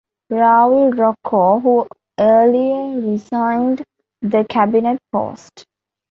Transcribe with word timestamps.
Raul 0.31 0.95
Roco, 0.97 1.61
who 1.61 1.87
earlier 2.19 2.99
resigned 3.07 3.83
the 4.23 4.43
cabinet 4.49 4.97
post. 5.11 5.63